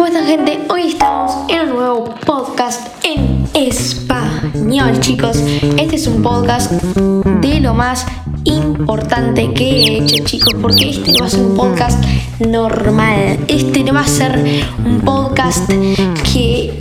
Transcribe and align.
¿Cómo 0.00 0.18
gente? 0.24 0.58
Hoy 0.70 0.88
estamos 0.88 1.30
en 1.50 1.60
un 1.60 1.76
nuevo 1.76 2.04
podcast 2.24 2.88
en 3.04 3.46
español 3.52 4.98
chicos. 5.00 5.36
Este 5.76 5.96
es 5.96 6.06
un 6.06 6.22
podcast 6.22 6.72
de 6.72 7.60
lo 7.60 7.74
más 7.74 8.06
importante 8.44 9.52
que 9.52 9.68
he 9.68 9.98
hecho 9.98 10.24
chicos 10.24 10.54
porque 10.62 10.88
este 10.88 11.12
no 11.12 11.18
va 11.20 11.26
a 11.26 11.28
ser 11.28 11.44
un 11.44 11.54
podcast 11.54 12.02
normal. 12.38 13.40
Este 13.46 13.84
no 13.84 13.92
va 13.92 14.00
a 14.00 14.06
ser 14.06 14.64
un 14.86 15.02
podcast 15.02 15.68
que 16.32 16.78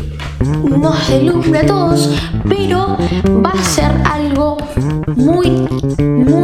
nos 0.63 1.09
delumbra 1.09 1.59
a 1.59 1.65
todos, 1.65 2.09
pero 2.47 2.97
va 3.45 3.49
a 3.49 3.63
ser 3.65 3.91
algo 4.05 4.55
muy, 5.17 5.67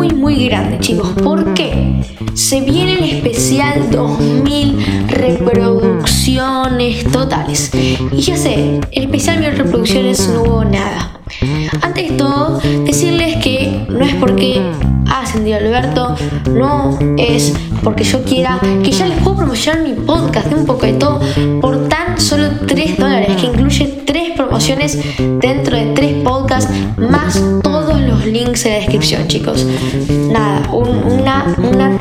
muy, 0.05 0.35
muy 0.35 0.45
grande, 0.47 0.79
chicos. 0.79 1.09
¿Por 1.23 1.53
qué? 1.53 2.03
Se 2.33 2.61
viene 2.61 2.93
el 2.93 3.03
especial 3.03 3.89
2000 3.89 5.07
reproducciones 5.07 7.03
totales. 7.11 7.71
Y 8.11 8.21
ya 8.21 8.37
sé, 8.37 8.81
el 8.91 9.03
especial 9.03 9.39
1000 9.39 9.57
reproducciones 9.57 10.29
no 10.29 10.43
hubo 10.43 10.65
nada. 10.65 11.19
Antes 11.81 12.11
de 12.11 12.17
todo, 12.17 12.59
decirles 12.85 13.37
que 13.43 13.85
no 13.89 14.05
es 14.05 14.13
porque 14.15 14.61
ha 15.07 15.21
ascendido 15.21 15.57
Alberto, 15.57 16.15
no 16.51 16.97
es 17.17 17.53
porque 17.83 18.03
yo 18.03 18.23
quiera, 18.23 18.59
que 18.83 18.91
ya 18.91 19.07
les 19.07 19.17
puedo 19.19 19.37
promocionar 19.37 19.83
mi 19.83 19.93
podcast 19.93 20.47
de 20.47 20.55
un 20.55 20.65
poco 20.65 20.85
de 20.85 20.93
todo 20.93 21.19
por 21.61 21.87
tan 21.87 22.19
solo 22.19 22.49
3 22.67 22.97
dólares, 22.97 23.35
que 23.39 23.47
incluye 23.47 24.03
3 24.05 24.31
promociones 24.35 24.99
dentro 25.39 25.75
de 25.75 25.93
3 25.93 26.23
podcasts, 26.23 26.71
más 26.97 27.41
links 28.25 28.65
en 28.65 28.73
la 28.73 28.77
descripción, 28.79 29.27
chicos. 29.27 29.65
Nada, 30.31 30.69
una, 30.71 31.55
una 31.57 31.97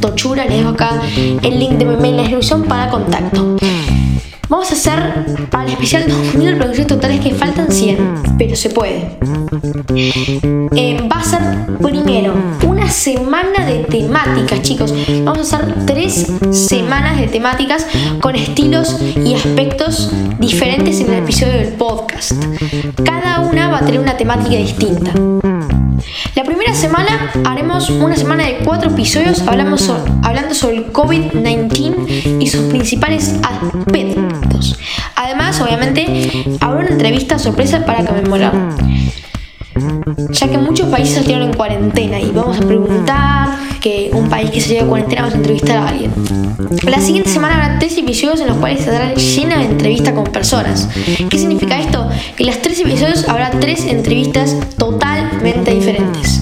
tochura, 0.00 0.44
les 0.44 0.58
dejo 0.58 0.70
acá 0.70 1.00
el 1.42 1.58
link 1.58 1.72
de 1.72 1.84
mi 1.84 1.96
mail 1.96 2.10
en 2.12 2.16
la 2.16 2.22
descripción 2.22 2.64
para 2.64 2.90
contacto. 2.90 3.56
Vamos 4.50 4.68
a 4.72 4.74
hacer 4.74 5.48
para 5.48 5.64
el 5.64 5.70
especial 5.70 6.08
2000 6.08 6.50
reproducciones 6.50 6.88
totales 6.88 7.20
que 7.20 7.32
faltan 7.32 7.70
100, 7.70 8.36
pero 8.36 8.56
se 8.56 8.70
puede. 8.70 9.16
Eh, 10.74 11.08
va 11.10 11.20
a 11.20 11.24
ser 11.24 11.40
primero 11.80 12.34
una 12.66 12.88
semana 12.90 13.64
de 13.64 13.84
temáticas, 13.84 14.60
chicos. 14.62 14.92
Vamos 15.22 15.52
a 15.52 15.58
hacer 15.58 15.86
tres 15.86 16.26
semanas 16.50 17.20
de 17.20 17.28
temáticas 17.28 17.86
con 18.20 18.34
estilos 18.34 18.98
y 19.24 19.34
aspectos 19.34 20.10
diferentes 20.40 20.98
en 20.98 21.12
el 21.12 21.22
episodio 21.22 21.52
del 21.52 21.74
podcast. 21.74 22.32
Cada 23.04 23.40
una 23.48 23.68
va 23.68 23.78
a 23.78 23.84
tener 23.86 24.00
una 24.00 24.16
temática 24.16 24.56
distinta. 24.56 25.12
La 26.34 26.44
primera 26.44 26.74
semana 26.74 27.30
haremos 27.44 27.90
una 27.90 28.16
semana 28.16 28.46
de 28.46 28.58
cuatro 28.64 28.90
episodios 28.90 29.42
hablando 29.46 29.76
sobre 29.76 30.76
el 30.76 30.92
COVID-19 30.92 32.40
y 32.40 32.46
sus 32.48 32.62
principales 32.62 33.34
aspectos. 33.42 34.29
Además, 35.16 35.60
obviamente, 35.60 36.30
habrá 36.60 36.80
una 36.80 36.90
entrevista 36.90 37.38
sorpresa 37.38 37.84
para 37.84 38.04
conmemorar 38.04 38.52
ya 40.30 40.48
que 40.48 40.58
muchos 40.58 40.88
países 40.88 41.16
salieron 41.16 41.48
en 41.48 41.54
cuarentena 41.54 42.20
y 42.20 42.30
vamos 42.30 42.58
a 42.58 42.60
preguntar 42.60 43.48
que 43.80 44.10
un 44.12 44.28
país 44.28 44.50
que 44.50 44.60
se 44.60 44.74
lleva 44.74 44.88
cuarentena 44.88 45.22
vamos 45.22 45.34
a 45.34 45.38
entrevistar 45.38 45.76
a 45.76 45.88
alguien. 45.88 46.12
La 46.84 47.00
siguiente 47.00 47.30
semana 47.30 47.54
habrá 47.54 47.78
tres 47.78 47.96
episodios 47.96 48.40
en 48.40 48.48
los 48.48 48.56
cuales 48.58 48.80
estarán 48.80 49.14
llena 49.14 49.58
de 49.58 49.64
entrevistas 49.64 50.12
con 50.12 50.24
personas. 50.24 50.88
¿Qué 51.28 51.38
significa 51.38 51.78
esto? 51.78 52.08
Que 52.36 52.42
en 52.42 52.48
los 52.48 52.60
tres 52.60 52.80
episodios 52.80 53.28
habrá 53.28 53.50
tres 53.50 53.84
entrevistas 53.84 54.56
totalmente 54.76 55.72
diferentes. 55.72 56.40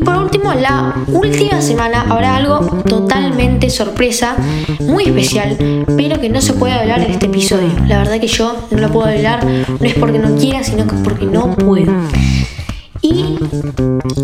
Y 0.00 0.02
por 0.02 0.16
último, 0.16 0.54
la 0.54 0.94
última 1.08 1.60
semana 1.60 2.06
habrá 2.08 2.36
algo 2.36 2.60
totalmente 2.88 3.68
sorpresa, 3.68 4.34
muy 4.80 5.04
especial, 5.04 5.58
pero 5.94 6.18
que 6.18 6.30
no 6.30 6.40
se 6.40 6.54
puede 6.54 6.72
hablar 6.72 7.02
en 7.02 7.10
este 7.10 7.26
episodio. 7.26 7.68
La 7.86 7.98
verdad 7.98 8.18
que 8.18 8.26
yo 8.26 8.66
no 8.70 8.78
lo 8.78 8.90
puedo 8.90 9.08
hablar, 9.08 9.44
no 9.44 9.86
es 9.86 9.94
porque 9.96 10.18
no 10.18 10.36
quiera, 10.36 10.64
sino 10.64 10.86
que 10.86 10.96
porque 11.04 11.26
no 11.26 11.54
puedo. 11.54 11.92
Y 13.02 13.36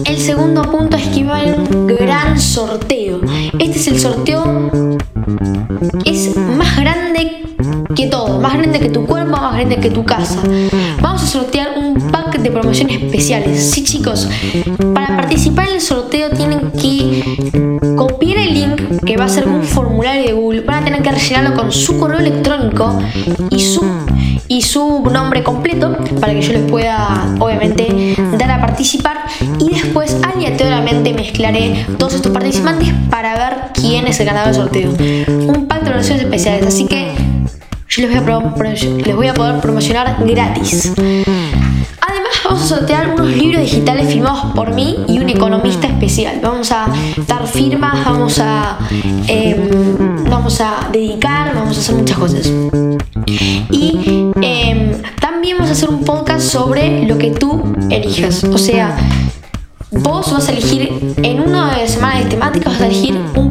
el 0.06 0.16
segundo 0.16 0.62
punto 0.62 0.96
es 0.96 1.08
que 1.08 1.24
va 1.24 1.36
a 1.36 1.40
haber 1.40 1.60
un 1.60 1.86
gran 1.86 2.40
sorteo. 2.40 3.20
Este 3.58 3.78
es 3.78 3.88
el 3.88 4.00
sorteo, 4.00 4.70
es 6.06 6.34
más 6.36 6.74
grande 6.78 7.42
que 7.94 8.06
todo, 8.06 8.40
más 8.40 8.54
grande 8.54 8.80
que 8.80 8.88
tu 8.88 9.04
cuerpo, 9.04 9.32
más 9.32 9.54
grande 9.54 9.76
que 9.76 9.90
tu 9.90 10.04
casa. 10.04 10.40
Promociones 12.66 13.00
especiales. 13.00 13.70
Sí, 13.70 13.84
chicos, 13.84 14.28
para 14.92 15.16
participar 15.16 15.68
en 15.68 15.74
el 15.74 15.80
sorteo 15.80 16.30
tienen 16.30 16.72
que 16.72 17.22
copiar 17.94 18.38
el 18.38 18.54
link 18.54 19.04
que 19.04 19.16
va 19.16 19.26
a 19.26 19.28
ser 19.28 19.46
un 19.46 19.62
formulario 19.62 20.22
de 20.24 20.32
Google. 20.32 20.60
Van 20.62 20.82
a 20.82 20.84
tener 20.84 21.00
que 21.00 21.12
rellenarlo 21.12 21.54
con 21.54 21.70
su 21.70 21.96
correo 21.98 22.18
electrónico 22.18 22.98
y 23.50 23.60
su 23.60 23.84
y 24.48 24.62
su 24.62 25.04
nombre 25.12 25.42
completo 25.42 25.96
para 26.20 26.32
que 26.32 26.42
yo 26.42 26.52
les 26.52 26.70
pueda 26.70 27.34
obviamente 27.40 28.16
dar 28.38 28.50
a 28.50 28.60
participar 28.60 29.24
y 29.58 29.70
después 29.70 30.16
aleatoriamente 30.22 31.12
mezclaré 31.12 31.86
todos 31.98 32.14
estos 32.14 32.32
participantes 32.32 32.88
para 33.10 33.34
ver 33.34 33.56
quién 33.74 34.06
es 34.06 34.18
el 34.20 34.26
ganador 34.26 34.52
del 34.52 34.62
sorteo. 34.62 34.90
Un 35.48 35.66
pack 35.66 35.82
de 35.82 35.90
promociones 35.90 36.22
especiales, 36.24 36.66
así 36.66 36.86
que 36.86 37.12
yo 37.88 38.08
les 38.08 39.16
voy 39.16 39.28
a 39.28 39.34
poder 39.34 39.60
promocionar 39.60 40.16
gratis. 40.24 40.92
Vamos 42.48 42.62
a 42.62 42.76
sortear 42.76 43.12
unos 43.12 43.26
libros 43.26 43.60
digitales 43.60 44.06
firmados 44.06 44.52
por 44.54 44.72
mí 44.72 44.98
y 45.08 45.18
un 45.18 45.28
economista 45.28 45.88
especial. 45.88 46.38
Vamos 46.40 46.70
a 46.70 46.86
dar 47.26 47.44
firmas, 47.44 48.04
vamos 48.04 48.38
a, 48.38 48.78
em, 49.26 49.68
vamos 50.30 50.60
a 50.60 50.88
dedicar, 50.92 51.52
vamos 51.56 51.76
a 51.76 51.80
hacer 51.80 51.96
muchas 51.96 52.16
cosas. 52.16 52.52
Y 53.72 54.30
em, 54.40 54.92
también 55.20 55.56
vamos 55.56 55.70
a 55.70 55.72
hacer 55.72 55.88
un 55.88 56.04
podcast 56.04 56.48
sobre 56.48 57.04
lo 57.04 57.18
que 57.18 57.32
tú 57.32 57.64
elijas. 57.90 58.44
O 58.44 58.58
sea, 58.58 58.96
vos 59.90 60.32
vas 60.32 60.48
a 60.48 60.52
elegir 60.52 61.16
en 61.24 61.40
una 61.40 61.76
de 61.76 61.88
semanas 61.88 62.22
de 62.22 62.30
temáticas, 62.30 62.74
vas 62.74 62.82
a 62.82 62.86
elegir 62.86 63.18
un 63.34 63.45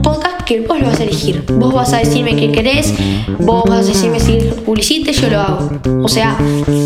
vas 0.86 1.00
a 1.00 1.04
elegir. 1.04 1.44
Vos 1.52 1.74
vas 1.74 1.94
a 1.94 1.98
decirme 1.98 2.36
qué 2.36 2.52
querés, 2.52 2.94
vos 3.40 3.64
vas 3.68 3.86
a 3.86 3.90
decirme 3.90 4.20
si 4.20 4.38
publicite, 4.66 5.12
yo 5.14 5.30
lo 5.30 5.40
hago. 5.40 5.72
O 6.04 6.08
sea, 6.08 6.38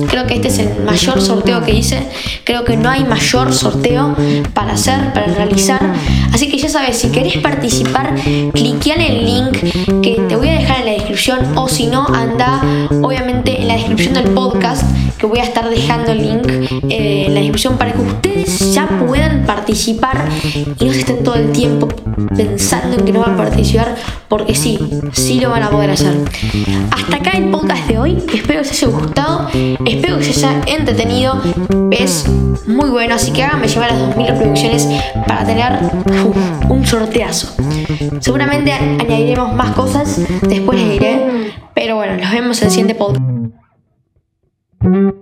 creo 0.09 0.25
que 0.27 0.35
este 0.35 0.47
es 0.47 0.59
el 0.59 0.83
mayor 0.83 1.21
sorteo 1.21 1.63
que 1.63 1.73
hice. 1.73 2.07
Creo 2.43 2.63
que 2.63 2.77
no 2.77 2.89
hay 2.89 3.03
mayor 3.03 3.53
sorteo 3.53 4.15
para 4.53 4.73
hacer, 4.73 5.13
para 5.13 5.27
realizar. 5.27 5.93
Así 6.33 6.49
que 6.49 6.57
ya 6.57 6.69
sabes, 6.69 6.97
si 6.97 7.09
querés 7.09 7.37
participar, 7.37 8.15
cliquea 8.53 8.95
en 8.95 9.01
el 9.01 9.25
link 9.25 10.01
que 10.01 10.21
te 10.27 10.35
voy 10.35 10.49
a 10.49 10.53
dejar 10.53 10.79
en 10.79 10.85
la 10.85 10.91
descripción 10.93 11.57
o 11.57 11.67
si 11.67 11.87
no, 11.87 12.05
anda 12.07 12.61
obviamente 13.01 13.61
en 13.61 13.67
la 13.67 13.75
descripción 13.75 14.13
del 14.13 14.29
podcast 14.29 14.83
que 15.19 15.25
voy 15.25 15.39
a 15.39 15.43
estar 15.43 15.69
dejando 15.69 16.13
el 16.13 16.21
link 16.21 16.47
eh, 16.89 17.25
en 17.25 17.33
la 17.33 17.41
descripción 17.41 17.77
para 17.77 17.91
que 17.91 17.99
ustedes 17.99 18.73
ya 18.73 18.87
puedan 19.05 19.45
participar 19.45 20.29
y 20.79 20.85
no 20.85 20.93
se 20.93 20.99
estén 20.99 21.23
todo 21.23 21.35
el 21.35 21.51
tiempo 21.51 21.87
pensando 22.35 22.97
en 22.97 23.05
que 23.05 23.11
no 23.11 23.19
van 23.19 23.33
a 23.33 23.37
participar 23.37 23.95
porque 24.29 24.55
sí, 24.55 24.79
sí 25.11 25.41
lo 25.41 25.49
van 25.49 25.63
a 25.63 25.69
poder 25.69 25.91
hacer. 25.91 26.15
Hasta 26.91 27.17
acá 27.17 27.31
el 27.31 27.49
podcast 27.49 27.87
de 27.87 27.97
hoy, 27.99 28.23
espero 28.33 28.61
que 28.61 28.69
os 28.69 28.83
haya 28.83 28.87
gustado, 28.87 29.49
espero 29.85 30.19
que 30.19 30.29
os 30.29 30.37
haya 30.37 30.61
entretenido, 30.67 31.41
es 31.91 32.25
muy 32.65 32.89
bueno, 32.89 33.15
así 33.15 33.31
que 33.31 33.43
háganme 33.43 33.67
llevar 33.67 33.91
las 33.91 33.99
2000 33.99 34.27
reproducciones 34.27 34.87
para 35.27 35.45
tener 35.45 35.79
un 36.69 36.85
sorteazo. 36.85 37.55
Seguramente 38.19 38.71
añadiremos 38.71 39.53
más 39.53 39.71
cosas, 39.75 40.21
después 40.47 40.79
les 40.79 40.91
diré, 40.91 41.51
pero 41.73 41.97
bueno, 41.97 42.15
nos 42.15 42.31
vemos 42.31 42.61
en 42.61 42.65
el 42.65 42.71
siguiente 42.71 42.95
podcast. 42.95 43.21
Mm-hmm. 44.89 45.18